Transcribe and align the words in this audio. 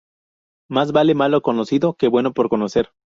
Más 0.67 0.93
vale 0.93 1.13
malo 1.13 1.43
conocido 1.43 1.93
que 1.93 2.07
bueno 2.07 2.33
por 2.33 2.49
conocer 2.49 2.89